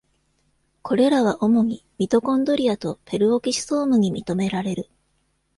[0.81, 4.89] これらは主にミトコンドリアとペルオキシソームに認められる。